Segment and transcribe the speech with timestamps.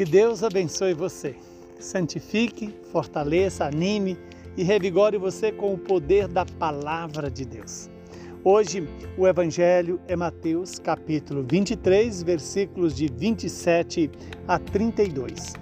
[0.00, 1.36] Que Deus abençoe você,
[1.78, 4.16] santifique, fortaleça, anime
[4.56, 7.90] e revigore você com o poder da palavra de Deus.
[8.42, 8.88] Hoje
[9.18, 14.10] o Evangelho é Mateus capítulo 23, versículos de 27
[14.48, 15.52] a 32.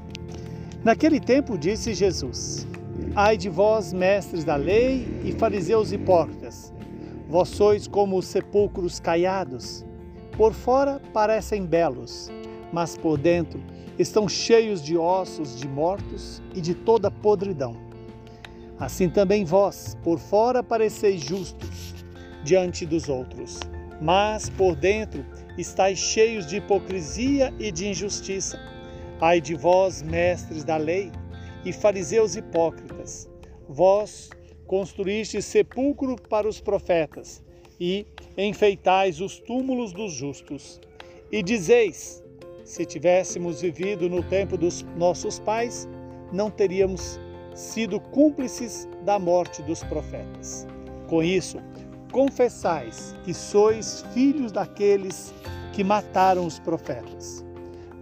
[0.84, 2.64] Naquele tempo disse Jesus:
[3.16, 6.72] Ai de vós, mestres da lei e fariseus hipócritas,
[7.28, 9.84] vós sois como os sepulcros caiados.
[10.36, 12.30] Por fora parecem belos,
[12.72, 13.62] mas por dentro
[13.98, 17.76] estão cheios de ossos de mortos e de toda podridão.
[18.78, 21.94] Assim também vós, por fora pareceis justos
[22.44, 23.58] diante dos outros,
[24.00, 25.24] mas por dentro
[25.56, 28.58] estáis cheios de hipocrisia e de injustiça.
[29.20, 31.10] Ai de vós, mestres da lei
[31.64, 33.28] e fariseus hipócritas,
[33.68, 34.30] vós
[34.64, 37.42] construístes sepulcro para os profetas
[37.80, 40.80] e enfeitais os túmulos dos justos.
[41.32, 42.22] E dizeis:
[42.68, 45.88] se tivéssemos vivido no tempo dos nossos pais,
[46.30, 47.18] não teríamos
[47.54, 50.66] sido cúmplices da morte dos profetas.
[51.08, 51.58] Com isso,
[52.12, 55.32] confessais que sois filhos daqueles
[55.72, 57.42] que mataram os profetas.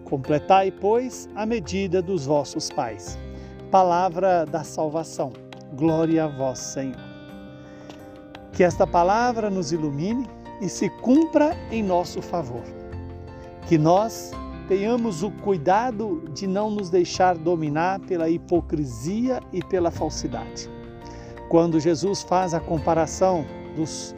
[0.02, 3.16] Completai, pois, a medida dos vossos pais.
[3.70, 5.32] Palavra da salvação.
[5.74, 6.98] Glória a vós, Senhor.
[8.52, 10.26] Que esta palavra nos ilumine
[10.60, 12.64] e se cumpra em nosso favor.
[13.68, 14.32] Que nós
[14.68, 20.68] tenhamos o cuidado de não nos deixar dominar pela hipocrisia e pela falsidade.
[21.48, 23.44] Quando Jesus faz a comparação
[23.76, 24.14] dos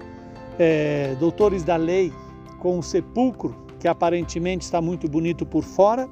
[0.59, 2.13] é, doutores da lei
[2.59, 6.09] com o sepulcro, que aparentemente está muito bonito por fora,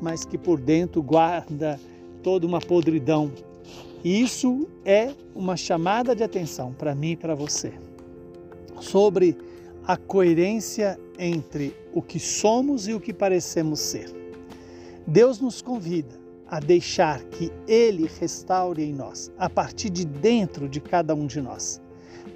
[0.00, 1.80] mas que por dentro guarda
[2.22, 3.32] toda uma podridão.
[4.04, 7.72] Isso é uma chamada de atenção para mim e para você
[8.80, 9.36] sobre
[9.88, 14.08] a coerência entre o que somos e o que parecemos ser.
[15.04, 16.14] Deus nos convida
[16.46, 21.40] a deixar que Ele restaure em nós, a partir de dentro de cada um de
[21.40, 21.80] nós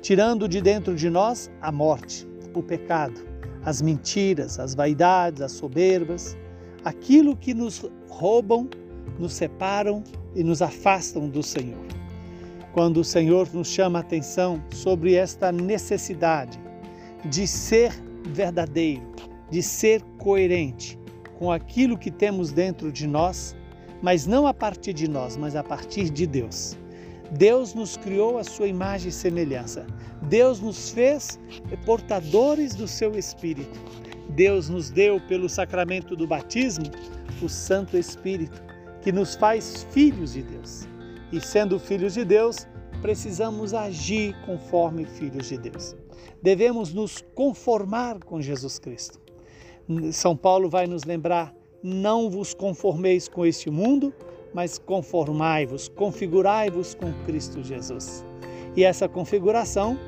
[0.03, 3.25] tirando de dentro de nós a morte, o pecado,
[3.65, 6.37] as mentiras, as vaidades, as soberbas,
[6.85, 8.69] aquilo que nos roubam,
[9.19, 10.03] nos separam
[10.35, 11.87] e nos afastam do Senhor.
[12.73, 16.59] Quando o Senhor nos chama a atenção sobre esta necessidade
[17.25, 17.93] de ser
[18.29, 19.11] verdadeiro,
[19.51, 20.99] de ser coerente
[21.39, 23.57] com aquilo que temos dentro de nós,
[24.01, 26.77] mas não a partir de nós, mas a partir de Deus.
[27.33, 29.87] Deus nos criou a sua imagem e semelhança.
[30.23, 31.41] Deus nos fez
[31.85, 33.81] portadores do seu Espírito.
[34.31, 36.85] Deus nos deu, pelo sacramento do batismo,
[37.43, 38.63] o Santo Espírito,
[39.01, 40.87] que nos faz filhos de Deus.
[41.33, 42.69] E sendo filhos de Deus,
[43.01, 45.97] precisamos agir conforme filhos de Deus.
[46.43, 49.21] Devemos nos conformar com Jesus Cristo.
[50.13, 54.13] São Paulo vai nos lembrar: não vos conformeis com este mundo,
[54.55, 58.25] mas conformai-vos, configurai-vos com Cristo Jesus.
[58.77, 59.99] E essa configuração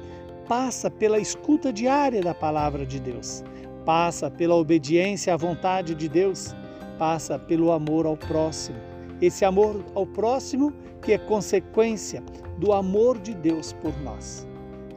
[0.49, 3.43] passa pela escuta diária da palavra de Deus,
[3.85, 6.55] passa pela obediência à vontade de Deus,
[6.99, 8.79] passa pelo amor ao próximo.
[9.21, 10.73] Esse amor ao próximo
[11.03, 12.23] que é consequência
[12.59, 14.47] do amor de Deus por nós.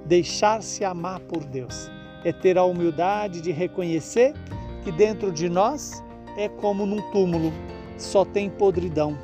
[0.07, 1.91] Deixar-se amar por Deus
[2.23, 4.34] é ter a humildade de reconhecer
[4.81, 6.01] que dentro de nós
[6.38, 7.51] é como num túmulo,
[7.97, 9.18] só tem podridão,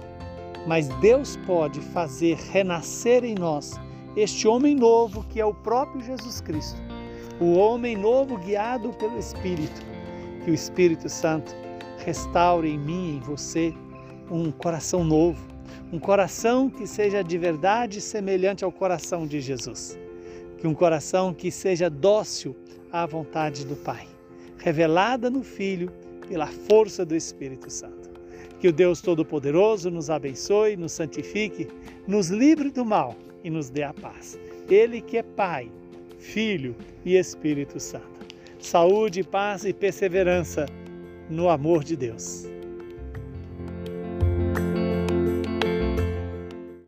[0.68, 3.80] mas Deus pode fazer renascer em nós
[4.18, 6.82] este homem novo que é o próprio Jesus Cristo,
[7.40, 9.82] o homem novo guiado pelo Espírito.
[10.44, 11.56] Que o Espírito Santo
[12.00, 13.74] restaure em mim e em você
[14.30, 15.42] um coração novo,
[15.94, 19.98] um coração que seja de verdade semelhante ao coração de Jesus.
[20.64, 22.56] Que um coração que seja dócil
[22.90, 24.08] à vontade do Pai,
[24.58, 25.92] revelada no Filho
[26.26, 28.10] pela força do Espírito Santo.
[28.62, 31.68] Que o Deus Todo-Poderoso nos abençoe, nos santifique,
[32.08, 33.14] nos livre do mal
[33.44, 34.40] e nos dê a paz.
[34.70, 35.70] Ele que é Pai,
[36.18, 38.26] Filho e Espírito Santo.
[38.58, 40.66] Saúde, paz e perseverança
[41.30, 42.46] no amor de Deus.